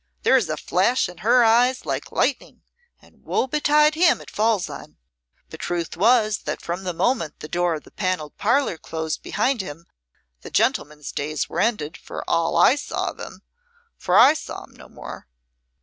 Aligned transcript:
There 0.23 0.35
is 0.35 0.49
a 0.49 0.57
flash 0.57 1.07
in 1.07 1.19
her 1.19 1.43
eye 1.45 1.75
like 1.85 2.11
lightning, 2.11 2.63
and 3.03 3.21
woe 3.21 3.45
betide 3.45 3.93
him 3.93 4.19
it 4.19 4.31
falls 4.31 4.67
on. 4.67 4.97
But 5.51 5.59
truth 5.59 5.95
was 5.95 6.39
that 6.39 6.59
from 6.63 6.85
the 6.85 6.91
moment 6.93 7.39
the 7.39 7.47
door 7.47 7.75
of 7.75 7.83
the 7.83 7.91
Panelled 7.91 8.35
Parlour 8.35 8.79
closed 8.79 9.21
behind 9.21 9.61
him 9.61 9.85
the 10.41 10.49
gentleman's 10.49 11.11
days 11.11 11.47
were 11.49 11.59
ended, 11.59 11.97
for 11.97 12.27
all 12.27 12.57
I 12.57 12.77
saw 12.77 13.11
of 13.11 13.19
him, 13.19 13.43
for 13.95 14.17
I 14.17 14.33
saw 14.33 14.63
him 14.63 14.73
no 14.73 14.89
more." 14.89 15.27